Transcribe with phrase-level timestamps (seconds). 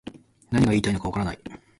[0.49, 1.39] 何が言いたいのかわからない